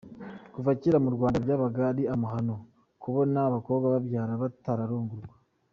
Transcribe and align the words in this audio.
Kuva 0.53 0.69
kera 0.79 0.97
mu 1.05 1.09
Rwanda 1.15 1.37
byabaga 1.45 1.81
ari 1.91 2.03
amahano 2.15 2.55
kubona 3.01 3.39
abakobwa 3.49 3.85
babyara 3.93 4.33
batararongorwa. 4.41 5.35